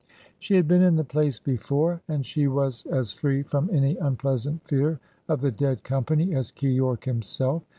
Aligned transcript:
She 0.39 0.55
had 0.55 0.67
been 0.67 0.81
in 0.81 0.95
the 0.95 1.03
place 1.03 1.37
before, 1.37 2.01
and 2.07 2.25
she 2.25 2.47
was 2.47 2.87
as 2.87 3.11
free 3.11 3.43
from 3.43 3.69
any 3.71 3.97
unpleasant 3.97 4.63
fear 4.67 4.99
of 5.29 5.41
the 5.41 5.51
dead 5.51 5.83
company 5.83 6.33
as 6.33 6.51
Keyork 6.51 7.03
himself. 7.03 7.61